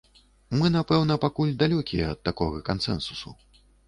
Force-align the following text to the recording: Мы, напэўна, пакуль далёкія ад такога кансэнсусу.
Мы, 0.59 0.69
напэўна, 0.75 1.17
пакуль 1.25 1.51
далёкія 1.63 2.07
ад 2.13 2.19
такога 2.31 2.63
кансэнсусу. 2.71 3.35